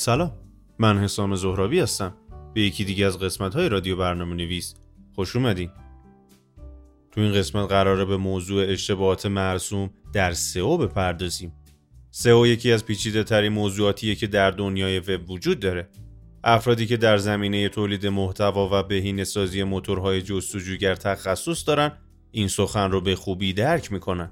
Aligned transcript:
سلام. 0.00 0.32
من 0.78 0.98
حسام 0.98 1.34
زهرابی 1.34 1.80
هستم. 1.80 2.14
به 2.54 2.60
یکی 2.60 2.84
دیگه 2.84 3.06
از 3.06 3.18
قسمت 3.18 3.54
های 3.54 3.68
رادیو 3.68 3.96
برنامه 3.96 4.34
نویس. 4.34 4.74
خوش 5.14 5.36
اومدین. 5.36 5.70
تو 7.12 7.20
این 7.20 7.32
قسمت 7.32 7.68
قراره 7.68 8.04
به 8.04 8.16
موضوع 8.16 8.64
اشتباهات 8.68 9.26
مرسوم 9.26 9.90
در 10.12 10.32
سئو 10.32 10.76
بپردازیم. 10.76 11.52
سئو 12.10 12.46
یکی 12.46 12.72
از 12.72 12.84
پیچیده 12.84 13.24
ترین 13.24 13.52
موضوعاتیه 13.52 14.14
که 14.14 14.26
در 14.26 14.50
دنیای 14.50 14.98
وب 14.98 15.30
وجود 15.30 15.60
داره. 15.60 15.88
افرادی 16.44 16.86
که 16.86 16.96
در 16.96 17.16
زمینه 17.16 17.68
تولید 17.68 18.06
محتوا 18.06 18.68
و 18.72 18.82
بهینه 18.82 19.24
سازی 19.24 19.62
موتورهای 19.62 20.22
جستجوگر 20.22 20.94
تخصص 20.94 21.68
دارن 21.68 21.92
این 22.30 22.48
سخن 22.48 22.90
رو 22.90 23.00
به 23.00 23.16
خوبی 23.16 23.52
درک 23.52 23.92
می‌کنن. 23.92 24.30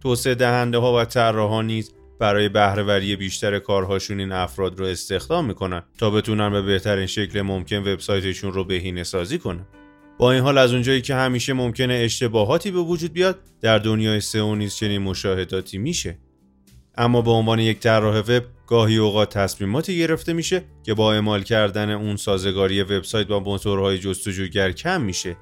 توسعه 0.00 0.34
دهنده 0.34 0.78
ها 0.78 0.96
و 0.96 1.04
طراحان 1.04 1.66
نیز 1.66 1.92
برای 2.22 2.48
بهرهوری 2.48 3.16
بیشتر 3.16 3.58
کارهاشون 3.58 4.20
این 4.20 4.32
افراد 4.32 4.78
رو 4.78 4.86
استخدام 4.86 5.46
می‌کنن 5.46 5.82
تا 5.98 6.10
بتونن 6.10 6.50
به 6.50 6.62
بهترین 6.62 7.06
شکل 7.06 7.42
ممکن 7.42 7.76
وبسایتشون 7.76 8.52
رو 8.52 8.64
بهینه 8.64 9.04
سازی 9.04 9.38
کنن. 9.38 9.66
با 10.18 10.32
این 10.32 10.42
حال 10.42 10.58
از 10.58 10.72
اونجایی 10.72 11.02
که 11.02 11.14
همیشه 11.14 11.52
ممکنه 11.52 11.94
اشتباهاتی 11.94 12.70
به 12.70 12.78
وجود 12.78 13.12
بیاد 13.12 13.38
در 13.60 13.78
دنیای 13.78 14.20
سئو 14.20 14.54
نیز 14.54 14.74
چنین 14.74 15.02
مشاهداتی 15.02 15.78
میشه. 15.78 16.18
اما 16.96 17.22
به 17.22 17.30
عنوان 17.30 17.58
یک 17.58 17.78
طراح 17.78 18.18
وب 18.18 18.44
گاهی 18.66 18.96
اوقات 18.96 19.38
تصمیماتی 19.38 19.98
گرفته 19.98 20.32
میشه 20.32 20.62
که 20.82 20.94
با 20.94 21.12
اعمال 21.12 21.42
کردن 21.42 21.90
اون 21.90 22.16
سازگاری 22.16 22.82
وبسایت 22.82 23.26
با 23.26 23.40
موتورهای 23.40 23.98
جستجوگر 23.98 24.72
کم 24.72 25.00
میشه. 25.02 25.36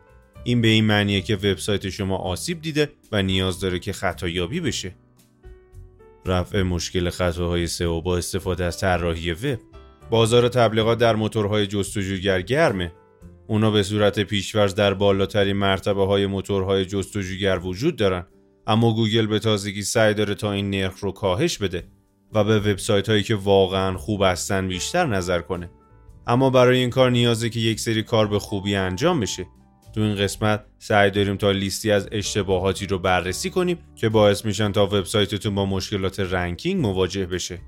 این 0.45 0.61
به 0.61 0.69
این 0.69 0.85
معنیه 0.85 1.21
که 1.21 1.37
وبسایت 1.37 1.89
شما 1.89 2.17
آسیب 2.17 2.63
دیده 2.63 2.89
و 3.13 3.23
نیاز 3.23 3.61
داره 3.61 3.79
که 3.79 3.93
خطایابی 3.93 4.61
بشه. 4.61 4.95
رفع 6.27 6.63
مشکل 6.63 7.11
خطاهای 7.11 7.67
سئو 7.67 8.01
با 8.01 8.17
استفاده 8.17 8.65
از 8.65 8.79
طراحی 8.79 9.33
وب 9.33 9.59
بازار 10.11 10.49
تبلیغات 10.49 10.99
در 10.99 11.17
موتورهای 11.17 11.67
جستجوگر 11.67 12.43
گرمه. 12.43 12.93
اونا 13.47 13.71
به 13.71 13.83
صورت 13.83 14.21
پیشورز 14.21 14.75
در 14.75 14.95
بالاترین 14.95 15.57
مرتبه 15.57 16.07
های 16.07 16.27
موتورهای 16.27 16.85
جستجوگر 16.85 17.59
وجود 17.59 17.97
دارن. 17.97 18.27
اما 18.67 18.95
گوگل 18.95 19.27
به 19.27 19.39
تازگی 19.39 19.83
سعی 19.83 20.15
داره 20.15 20.35
تا 20.35 20.53
این 20.53 20.71
نرخ 20.71 20.99
رو 21.01 21.13
کاهش 21.13 21.59
بده 21.59 21.85
و 22.33 22.45
به 22.45 22.59
وبسایت 22.59 23.09
هایی 23.09 23.23
که 23.23 23.35
واقعا 23.35 23.97
خوب 23.97 24.23
هستن 24.23 24.69
بیشتر 24.69 25.07
نظر 25.07 25.41
کنه. 25.41 25.71
اما 26.27 26.51
برای 26.51 26.79
این 26.79 26.91
کار 26.91 27.11
نیازه 27.11 27.49
که 27.49 27.61
یک 27.61 27.81
سری 27.81 28.03
کار 28.03 28.27
به 28.27 28.39
خوبی 28.39 28.75
انجام 28.75 29.21
بشه. 29.21 29.47
تو 29.95 30.01
این 30.01 30.17
قسمت 30.17 30.65
سعی 30.79 31.11
داریم 31.11 31.37
تا 31.37 31.51
لیستی 31.51 31.91
از 31.91 32.09
اشتباهاتی 32.13 32.87
رو 32.87 32.99
بررسی 32.99 33.51
کنیم 33.51 33.79
که 33.97 34.09
باعث 34.09 34.45
میشن 34.45 34.73
تا 34.73 34.87
وبسایتتون 34.87 35.55
با 35.55 35.67
مشکلات 35.67 36.21
ranking 36.21 36.83
مواجه 36.83 37.27
بشه. 37.27 37.59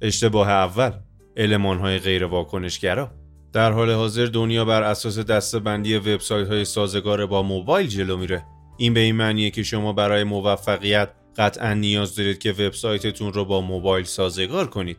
اشتباه 0.00 0.48
اول 0.48 0.92
علمان 1.36 1.78
های 1.78 1.98
غیر 1.98 2.24
واکنشگرا. 2.24 3.10
در 3.52 3.72
حال 3.72 3.90
حاضر 3.90 4.26
دنیا 4.26 4.64
بر 4.64 4.82
اساس 4.82 5.18
دستبندی 5.18 5.96
وبسایت 5.96 6.48
های 6.48 6.64
سازگار 6.64 7.26
با 7.26 7.42
موبایل 7.42 7.86
جلو 7.86 8.16
میره. 8.16 8.44
این 8.76 8.94
به 8.94 9.00
این 9.00 9.16
معنیه 9.16 9.50
که 9.50 9.62
شما 9.62 9.92
برای 9.92 10.24
موفقیت 10.24 11.08
قطعا 11.36 11.74
نیاز 11.74 12.14
دارید 12.14 12.38
که 12.38 12.52
وبسایتتون 12.52 13.32
رو 13.32 13.44
با 13.44 13.60
موبایل 13.60 14.04
سازگار 14.04 14.66
کنید. 14.66 14.96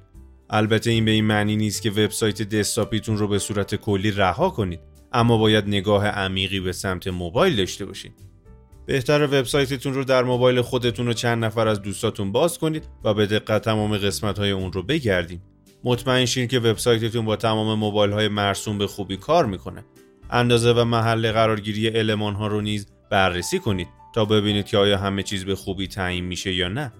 البته 0.50 0.90
این 0.90 1.06
به 1.06 1.12
این 1.12 1.26
معنی 1.26 1.56
نیست 1.56 1.82
که 1.82 1.92
وبسایت 1.92 2.42
دسکتاپیتون 2.42 3.18
رو 3.18 3.28
به 3.28 3.40
صورت 3.40 3.76
کلی 3.76 4.12
رها 4.12 4.50
کنید. 4.50 4.80
اما 5.12 5.38
باید 5.38 5.68
نگاه 5.68 6.08
عمیقی 6.08 6.60
به 6.60 6.72
سمت 6.72 7.08
موبایل 7.08 7.56
داشته 7.56 7.86
باشید. 7.86 8.14
بهتر 8.86 9.24
وبسایتتون 9.24 9.94
رو 9.94 10.04
در 10.04 10.24
موبایل 10.24 10.62
خودتون 10.62 11.08
و 11.08 11.14
چند 11.14 11.46
نفر 11.46 11.68
از 11.68 11.82
دوستاتون 11.82 12.32
باز 12.32 12.58
کنید 12.58 12.88
و 13.04 13.14
به 13.14 13.26
دقت 13.26 13.62
تمام 13.62 13.98
قسمت 13.98 14.40
های 14.40 14.52
اون 14.52 14.74
رو 14.74 14.84
بگردیم 14.84 15.42
مطمئن 15.84 16.26
شین 16.26 16.48
که 16.48 16.60
وبسایتتون 16.60 17.26
با 17.26 17.36
تمام 17.36 17.80
موبایل 17.80 18.12
های 18.12 18.28
مرسوم 18.28 18.78
به 18.78 18.88
خوبی 18.88 19.18
کار 19.18 19.46
می‌کنه. 19.46 19.86
اندازه 20.30 20.74
و 20.74 20.84
محل 20.84 21.32
قرارگیری 21.32 21.98
المان 21.98 22.36
ها 22.36 22.48
رو 22.48 22.62
نیز 22.62 22.88
بررسی 23.10 23.60
کنید 23.60 23.88
تا 24.16 24.26
ببینید 24.26 24.66
که 24.66 24.78
آیا 24.78 24.98
همه 24.98 25.24
چیز 25.24 25.46
به 25.46 25.56
خوبی 25.56 25.88
تعیین 25.88 26.26
میشه 26.26 26.54
یا 26.54 26.68
نه. 26.68 26.94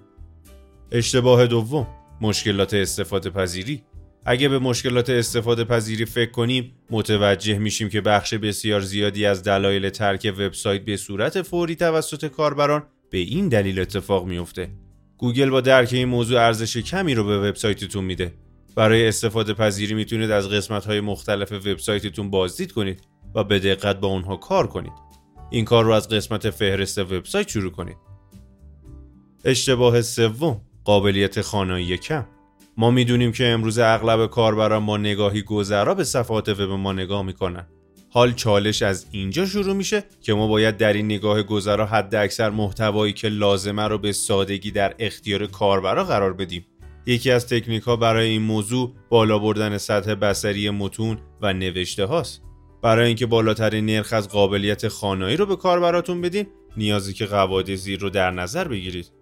اشتباه 0.92 1.48
دوم 1.48 1.88
مشکلات 2.22 2.74
استفاده 2.74 3.30
پذیری. 3.30 3.84
اگه 4.26 4.50
به 4.50 4.60
مشکلات 4.60 5.10
استفاده 5.10 5.64
پذیری 5.64 6.06
فکر 6.06 6.32
کنیم 6.32 6.74
متوجه 6.90 7.58
میشیم 7.58 7.90
که 7.90 8.02
بخش 8.02 8.34
بسیار 8.34 8.82
زیادی 8.82 9.26
از 9.26 9.44
دلایل 9.44 9.90
ترک 9.90 10.34
وبسایت 10.38 10.86
به 10.86 10.98
صورت 10.98 11.42
فوری 11.42 11.76
توسط 11.76 12.26
کاربران 12.26 12.84
به 13.10 13.18
این 13.18 13.50
دلیل 13.50 13.80
اتفاق 13.80 14.26
میفته. 14.26 14.70
گوگل 15.18 15.50
با 15.50 15.62
درک 15.62 15.94
این 15.94 16.08
موضوع 16.08 16.42
ارزش 16.42 16.78
کمی 16.78 17.16
رو 17.16 17.24
به 17.24 17.50
وبسایتتون 17.50 18.04
میده. 18.04 18.34
برای 18.76 19.08
استفاده 19.08 19.54
پذیری 19.54 19.94
می‌تونید 19.94 20.32
از 20.32 20.50
قسمت 20.50 20.86
های 20.86 21.02
مختلف 21.02 21.52
وبسایتتون 21.52 22.30
بازدید 22.30 22.72
کنید 22.72 23.02
و 23.36 23.44
به 23.44 23.60
دقت 23.60 24.00
با 24.00 24.08
اونها 24.08 24.36
کار 24.36 24.68
کنید. 24.68 24.94
این 25.50 25.66
کار 25.66 25.86
رو 25.86 25.92
از 25.92 26.10
قسمت 26.10 26.50
فهرست 26.50 26.98
وبسایت 26.98 27.50
شروع 27.50 27.72
کنید. 27.72 27.98
اشتباه 29.46 30.02
سوم 30.02 30.62
قابلیت 30.84 31.42
خانایی 31.42 31.98
کم. 31.98 32.26
ما 32.82 32.92
می‌دونیم 32.92 33.32
که 33.32 33.48
امروز 33.48 33.80
اغلب 33.80 34.30
کاربران 34.30 34.84
ما 34.84 34.98
نگاهی 34.98 35.42
گذرا 35.42 35.96
به 35.96 36.04
صفحات 36.04 36.50
وب 36.50 36.62
ما 36.62 36.94
نگاه 36.94 37.22
می‌کنن. 37.22 37.68
حال 38.10 38.32
چالش 38.32 38.82
از 38.82 39.06
اینجا 39.12 39.46
شروع 39.46 39.76
میشه 39.76 40.04
که 40.22 40.34
ما 40.34 40.48
باید 40.48 40.78
در 40.78 40.94
این 40.94 41.06
نگاه 41.06 41.44
گذرا 41.44 41.86
حد 41.86 42.16
اکثر 42.16 42.50
محتوایی 42.50 43.14
که 43.14 43.28
لازمه 43.28 43.88
رو 43.88 43.98
به 43.98 44.12
سادگی 44.12 44.72
در 44.72 44.96
اختیار 45.00 45.48
کاربرا 45.48 46.04
قرار 46.04 46.34
بدیم. 46.34 46.66
یکی 47.06 47.32
از 47.32 47.48
تکنیک 47.48 47.84
ها 47.84 47.96
برای 47.96 48.30
این 48.30 48.42
موضوع 48.42 48.94
بالا 49.10 49.40
بردن 49.40 49.78
سطح 49.78 50.14
بسری 50.14 50.70
متون 50.70 51.18
و 51.42 51.54
نوشته 51.54 52.06
هاست. 52.06 52.42
برای 52.82 53.08
اینکه 53.08 53.26
بالاترین 53.26 53.86
نرخ 53.86 54.14
از 54.14 54.30
قابلیت 54.30 54.88
خانایی 54.88 55.38
رو 55.38 55.46
به 55.46 55.56
کاربراتون 55.56 56.22
بدین 56.22 56.48
نیازی 56.78 57.14
که 57.14 57.26
قواعد 57.26 57.76
زیر 57.76 58.00
رو 58.00 58.10
در 58.10 58.32
نظر 58.32 58.68
بگیرید. 58.68 59.21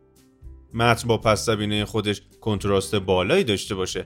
متن 0.73 1.07
با 1.07 1.17
پس 1.17 1.45
زمینه 1.45 1.85
خودش 1.85 2.21
کنتراست 2.41 2.95
بالایی 2.95 3.43
داشته 3.43 3.75
باشه. 3.75 4.05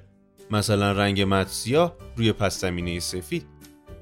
مثلا 0.51 0.91
رنگ 0.91 1.21
متن 1.21 1.49
سیاه 1.49 1.95
روی 2.17 2.31
پس 2.31 2.61
زمینه 2.61 2.99
سفید. 2.99 3.45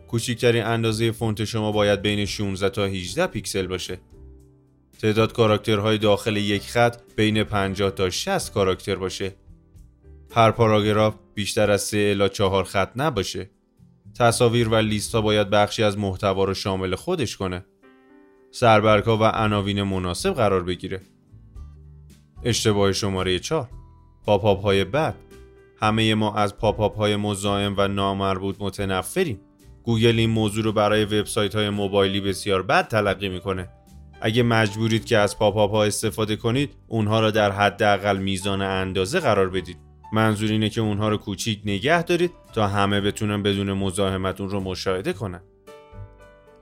کوچکترین 0.08 0.64
اندازه 0.64 1.12
فونت 1.12 1.44
شما 1.44 1.72
باید 1.72 2.02
بین 2.02 2.26
16 2.26 2.70
تا 2.70 2.86
18 2.86 3.28
پیکسل 3.28 3.68
باشه. 3.68 4.00
تعداد 5.02 5.34
کاراکترهای 5.34 5.98
داخل 5.98 6.38
یک 6.38 6.62
خط 6.62 7.02
بین 7.16 7.44
50 7.44 7.92
تا 7.92 8.10
60 8.10 8.54
کاراکتر 8.54 8.96
باشه. 8.96 9.36
هر 10.36 10.52
پاراگراف 10.52 11.16
بیشتر 11.34 11.72
از 11.72 11.82
3 11.82 11.98
الی 11.98 12.30
4 12.30 12.64
خط 12.64 12.92
نباشه. 12.96 13.50
تصاویر 14.20 14.70
و 14.70 14.76
لیست 14.76 15.16
ها 15.16 15.22
باید 15.22 15.50
بخشی 15.50 15.84
از 15.84 15.98
محتوا 15.98 16.44
رو 16.44 16.54
شامل 16.54 16.96
خودش 16.96 17.38
کنه. 17.38 17.66
سربرگا 18.52 19.18
و 19.18 19.24
عناوین 19.24 19.84
مناسب 19.84 20.34
قرار 20.34 20.64
بگیره. 20.64 21.02
اشتباه 22.44 22.92
شماره 22.92 23.40
4 23.40 23.70
pop-up 24.26 24.62
های 24.64 24.84
بد. 24.84 25.16
همه 25.82 26.16
ما 26.16 26.36
از 26.36 26.58
pop-up 26.58 26.98
های 26.98 27.16
مزاحم 27.16 27.76
و 27.78 27.88
نامربوط 27.88 28.56
متنفریم. 28.60 29.40
گوگل 29.84 30.20
این 30.20 30.30
موضوع 30.30 30.64
رو 30.64 30.72
برای 30.72 31.06
وبسایت 31.06 31.56
های 31.56 31.70
موبایلی 31.70 32.22
بسیار 32.22 32.64
بد 32.64 32.88
تلقی 32.88 33.30
می‌کنه. 33.30 33.70
اگه 34.22 34.44
مجبورید 34.44 35.06
که 35.06 35.18
از 35.18 35.40
pop-up 35.40 35.72
ها 35.72 35.84
استفاده 35.84 36.36
کنید 36.36 36.76
اونها 36.88 37.20
را 37.20 37.32
در 37.32 37.52
حداقل 37.52 38.18
میزان 38.18 38.62
اندازه 38.62 39.20
قرار 39.20 39.50
بدید. 39.50 39.78
منظور 40.14 40.52
اینه 40.52 40.70
که 40.70 40.82
اونها 40.82 41.10
رو 41.10 41.18
کوچیک 41.18 41.62
نگه 41.66 42.04
دارید 42.04 42.32
تا 42.54 42.68
همه 42.68 43.02
بتونن 43.02 43.44
بدون 43.44 43.74
مزاحمت 43.74 44.42
اون 44.42 44.50
رو 44.50 44.60
مشاهده 44.60 45.14
کنن. 45.14 45.42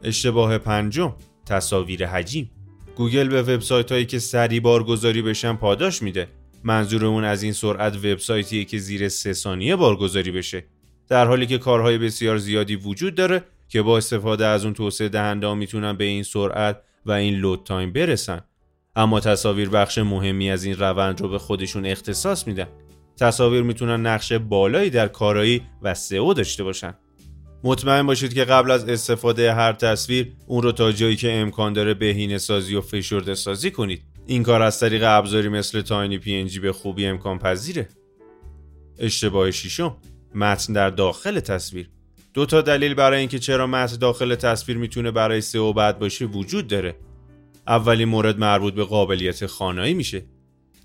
اشتباه 0.03 0.57
پنجم. 0.57 1.13
تصاویر 1.45 2.07
حجیم. 2.07 2.51
گوگل 2.95 3.27
به 3.27 3.41
وبسایت 3.41 3.91
هایی 3.91 4.05
که 4.05 4.19
سریع 4.19 4.59
بارگذاری 4.59 5.21
بشن 5.21 5.55
پاداش 5.55 6.01
میده. 6.01 6.27
منظور 6.63 7.05
اون 7.05 7.23
از 7.23 7.43
این 7.43 7.53
سرعت 7.53 7.95
وبسایتیه 7.95 8.65
که 8.65 8.77
زیر 8.77 9.09
سه 9.09 9.33
ثانیه 9.33 9.75
بارگذاری 9.75 10.31
بشه. 10.31 10.65
در 11.07 11.27
حالی 11.27 11.45
که 11.45 11.57
کارهای 11.57 11.97
بسیار 11.97 12.37
زیادی 12.37 12.75
وجود 12.75 13.15
داره 13.15 13.43
که 13.67 13.81
با 13.81 13.97
استفاده 13.97 14.45
از 14.45 14.65
اون 14.65 14.73
توسعه 14.73 15.09
دهنده 15.09 15.47
ها 15.47 15.55
می‌تونن 15.55 15.93
به 15.93 16.03
این 16.03 16.23
سرعت 16.23 16.81
و 17.05 17.11
این 17.11 17.35
load 17.35 17.63
time 17.63 17.93
برسن. 17.93 18.41
اما 18.95 19.19
تصاویر 19.19 19.69
بخش 19.69 19.97
مهمی 19.97 20.51
از 20.51 20.63
این 20.63 20.75
روند 20.75 21.21
رو 21.21 21.29
به 21.29 21.39
خودشون 21.39 21.85
اختصاص 21.85 22.47
میدن. 22.47 22.67
تصاویر 23.17 23.63
می‌تونن 23.63 24.05
نقش 24.05 24.33
بالایی 24.33 24.89
در 24.89 25.07
کارایی 25.07 25.61
و 25.81 25.93
سئو 25.93 26.33
داشته 26.33 26.63
باشن. 26.63 26.93
مطمئن 27.63 28.05
باشید 28.05 28.33
که 28.33 28.43
قبل 28.43 28.71
از 28.71 28.89
استفاده 28.89 29.53
هر 29.53 29.73
تصویر 29.73 30.33
اون 30.47 30.63
رو 30.63 30.71
تا 30.71 30.91
جایی 30.91 31.15
که 31.15 31.33
امکان 31.33 31.73
داره 31.73 31.93
بهینه 31.93 32.37
سازی 32.37 32.75
و 32.75 32.81
فشرده 32.81 33.35
سازی 33.35 33.71
کنید. 33.71 34.03
این 34.25 34.43
کار 34.43 34.61
از 34.61 34.79
طریق 34.79 35.03
ابزاری 35.05 35.49
مثل 35.49 35.81
تاینی 35.81 36.17
پی 36.17 36.59
به 36.59 36.73
خوبی 36.73 37.05
امکان 37.05 37.39
پذیره. 37.39 37.89
اشتباه 38.99 39.51
ششم 39.51 39.97
متن 40.35 40.73
در 40.73 40.89
داخل 40.89 41.39
تصویر. 41.39 41.89
دو 42.33 42.45
تا 42.45 42.61
دلیل 42.61 42.93
برای 42.93 43.19
اینکه 43.19 43.39
چرا 43.39 43.67
متن 43.67 43.97
داخل 43.97 44.35
تصویر 44.35 44.77
می‌تونه 44.77 45.11
برای 45.11 45.41
سئو 45.41 45.73
بد 45.73 45.99
باشه 45.99 46.25
وجود 46.25 46.67
داره. 46.67 46.95
اولین 47.67 48.09
مورد 48.09 48.39
مربوط 48.39 48.73
به 48.73 48.83
قابلیت 48.83 49.45
خانایی 49.45 49.93
میشه. 49.93 50.25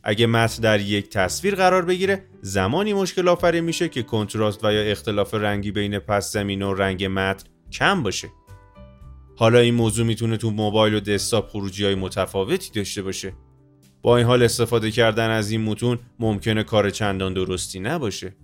اگه 0.06 0.26
متن 0.26 0.62
در 0.62 0.80
یک 0.80 1.08
تصویر 1.08 1.54
قرار 1.54 1.84
بگیره 1.84 2.24
زمانی 2.40 2.92
مشکل 2.92 3.28
آفرین 3.28 3.64
میشه 3.64 3.88
که 3.88 4.02
کنتراست 4.02 4.64
و 4.64 4.72
یا 4.72 4.82
اختلاف 4.82 5.34
رنگی 5.34 5.72
بین 5.72 5.98
پس 5.98 6.32
زمین 6.32 6.62
و 6.62 6.74
رنگ 6.74 7.04
متن 7.04 7.44
کم 7.72 8.02
باشه. 8.02 8.28
حالا 9.36 9.58
این 9.58 9.74
موضوع 9.74 10.06
می‌تونه 10.06 10.36
تو 10.36 10.50
موبایل 10.50 10.94
و 10.94 11.00
دسکتاپ 11.00 11.48
خروجی 11.48 11.84
های 11.84 11.94
متفاوتی 11.94 12.70
داشته 12.72 13.02
باشه. 13.02 13.32
با 14.02 14.16
این 14.16 14.26
حال 14.26 14.42
استفاده 14.42 14.90
کردن 14.90 15.30
از 15.30 15.50
این 15.50 15.60
متون 15.60 15.98
ممکنه 16.18 16.62
کار 16.62 16.90
چندان 16.90 17.34
درستی 17.34 17.80
نباشه. 17.80 18.36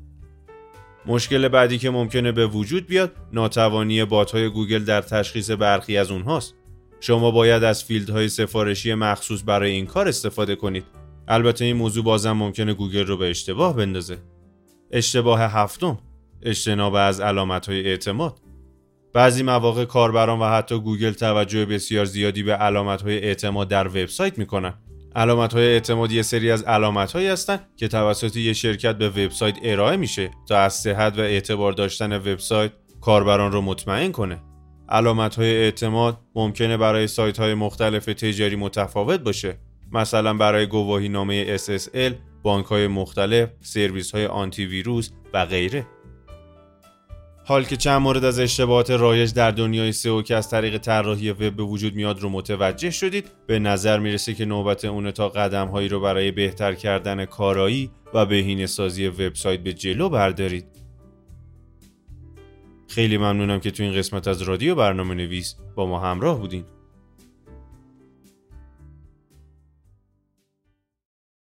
مشکل 1.06 1.48
بعدی 1.48 1.78
که 1.78 1.90
ممکنه 1.90 2.32
به 2.32 2.46
وجود 2.46 2.86
بیاد 2.86 3.12
ناتوانی 3.32 4.04
بات 4.04 4.30
های 4.30 4.48
گوگل 4.48 4.84
در 4.84 5.02
تشخیص 5.02 5.50
برخی 5.50 5.96
از 5.96 6.10
اونهاست. 6.10 6.54
شما 7.00 7.30
باید 7.30 7.64
از 7.64 7.84
فیلدهای 7.84 8.28
سفارشی 8.28 8.94
مخصوص 8.94 9.42
برای 9.46 9.70
این 9.70 9.86
کار 9.86 10.08
استفاده 10.08 10.54
کنید. 10.56 11.00
البته 11.32 11.64
این 11.64 11.76
موضوع 11.76 12.04
بازم 12.04 12.32
ممکنه 12.32 12.74
گوگل 12.74 13.06
رو 13.06 13.16
به 13.16 13.30
اشتباه 13.30 13.76
بندازه. 13.76 14.18
اشتباه 14.90 15.40
هفتم 15.40 15.98
اجتناب 16.42 16.94
از 16.94 17.20
علامت 17.20 17.68
های 17.68 17.86
اعتماد. 17.86 18.40
بعضی 19.12 19.42
مواقع 19.42 19.84
کاربران 19.84 20.38
و 20.38 20.44
حتی 20.44 20.78
گوگل 20.80 21.12
توجه 21.12 21.66
بسیار 21.66 22.04
زیادی 22.04 22.42
به 22.42 22.52
علامت 22.52 23.02
های 23.02 23.18
اعتماد 23.18 23.68
در 23.68 23.88
وبسایت 23.88 24.38
می‌کنن. 24.38 24.74
علامت 25.16 25.54
های 25.54 25.66
اعتماد 25.66 26.12
یه 26.12 26.22
سری 26.22 26.50
از 26.50 26.62
علامت 26.62 27.12
هایی 27.12 27.26
هستن 27.26 27.58
که 27.76 27.88
توسط 27.88 28.36
یه 28.36 28.52
شرکت 28.52 28.98
به 28.98 29.08
وبسایت 29.08 29.54
ارائه 29.62 29.96
میشه 29.96 30.30
تا 30.48 30.58
از 30.58 30.74
صحت 30.74 31.18
و 31.18 31.20
اعتبار 31.20 31.72
داشتن 31.72 32.16
وبسایت 32.16 32.72
کاربران 33.00 33.52
رو 33.52 33.60
مطمئن 33.60 34.12
کنه. 34.12 34.42
علامت 34.88 35.34
های 35.34 35.56
اعتماد 35.56 36.18
ممکنه 36.34 36.76
برای 36.76 37.06
سایت 37.06 37.38
های 37.40 37.54
مختلف 37.54 38.04
تجاری 38.04 38.56
متفاوت 38.56 39.20
باشه. 39.20 39.69
مثلا 39.92 40.34
برای 40.34 40.66
گواهی 40.66 41.08
نامه 41.08 41.56
SSL، 41.56 42.12
بانک 42.42 42.66
های 42.66 42.87
مختلف، 42.87 43.48
سرویس 43.60 44.10
های 44.10 44.26
آنتی 44.26 44.66
ویروس 44.66 45.10
و 45.34 45.46
غیره. 45.46 45.87
حال 47.44 47.64
که 47.64 47.76
چند 47.76 48.00
مورد 48.00 48.25
از 48.25 48.38
اشتباهات 48.38 48.90
رایج 48.90 49.34
در 49.34 49.50
دنیای 49.50 49.92
سئو 49.92 50.22
که 50.22 50.37
از 50.37 50.50
طریق 50.50 50.78
طراحی 50.78 51.31
وب 51.31 51.56
به 51.56 51.62
وجود 51.62 51.94
میاد 51.94 52.20
رو 52.20 52.28
متوجه 52.28 52.90
شدید 52.90 53.31
به 53.46 53.58
نظر 53.58 53.98
می‌رسه 53.98 54.34
که 54.34 54.44
نوبت 54.44 54.84
اونه 54.84 55.12
تا 55.12 55.28
قدم 55.28 55.69
هایی 55.69 55.88
رو 55.88 56.00
برای 56.00 56.31
بهتر 56.31 56.75
کردن 56.75 57.25
کارایی 57.25 57.90
و 58.14 58.26
بهینه 58.26 58.66
سازی 58.66 59.06
وبسایت 59.06 59.60
به 59.60 59.72
جلو 59.72 60.08
بردارید 60.08 60.64
خیلی 62.88 63.19
ممنونم 63.19 63.60
که 63.60 63.70
تو 63.70 63.82
این 63.82 63.94
قسمت 63.94 64.28
از 64.28 64.42
رادیو 64.42 64.75
برنامه 64.75 65.14
نویس 65.14 65.56
با 65.75 65.87
ما 65.87 66.00
همراه 66.00 66.38
بودین 66.38 66.64